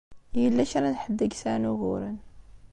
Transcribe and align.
Yella 0.41 0.63
kra 0.71 0.89
n 0.89 0.95
ḥedd 1.01 1.19
i 1.25 1.27
yesɛan 1.27 1.69
uguren. 1.71 2.17